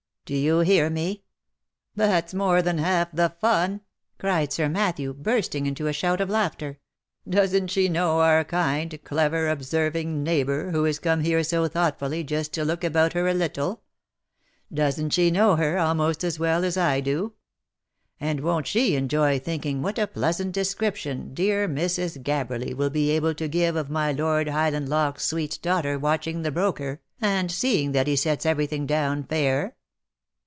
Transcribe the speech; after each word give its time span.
Do 0.25 0.37
you 0.37 0.59
hear 0.59 0.89
me? 0.89 1.23
That's 1.93 2.33
more 2.33 2.61
than 2.61 2.77
half 2.77 3.11
the 3.11 3.31
fun," 3.41 3.81
cried 4.17 4.53
Sir 4.53 4.69
Matthew, 4.69 5.13
bursting 5.13 5.65
into 5.65 5.87
a 5.87 5.93
shout 5.93 6.21
of 6.21 6.29
laughter." 6.29 6.79
Doesn't 7.29 7.67
she 7.67 7.89
know 7.89 8.19
our 8.21 8.45
kind, 8.45 8.97
clever, 9.03 9.49
observing, 9.49 10.23
neighbour, 10.23 10.71
who 10.71 10.85
is 10.85 10.99
come 10.99 11.19
here 11.19 11.43
so 11.43 11.67
thoughtfully, 11.67 12.23
just 12.23 12.53
to 12.53 12.63
look 12.63 12.81
about 12.85 13.11
her 13.11 13.27
a 13.27 13.33
little? 13.33 13.83
Doesn't 14.73 15.09
she 15.09 15.31
know 15.31 15.57
her, 15.57 15.77
almost 15.77 16.23
as 16.23 16.39
well 16.39 16.63
as 16.63 16.77
I 16.77 17.01
do? 17.01 17.33
And 18.17 18.39
won't 18.39 18.67
she 18.67 18.95
enjoy 18.95 19.37
thinking 19.37 19.81
what 19.81 19.99
a 19.99 20.07
pleasant 20.07 20.53
description 20.53 21.33
dear 21.33 21.67
Mrs. 21.67 22.23
Gabberly 22.23 22.73
will 22.73 22.89
be 22.91 23.09
able 23.09 23.33
to 23.35 23.49
give 23.49 23.75
of 23.75 23.89
my 23.89 24.13
Lord 24.13 24.47
High 24.47 24.71
landloch's 24.71 25.23
sweet 25.23 25.59
daughter 25.61 25.99
watching 25.99 26.41
the 26.41 26.51
broker, 26.51 27.01
and 27.19 27.51
seeing 27.51 27.91
that 27.91 28.07
he 28.07 28.15
sets 28.15 28.45
every 28.45 28.65
thing 28.67 28.85
down 28.85 29.25
fair?" 29.25 29.75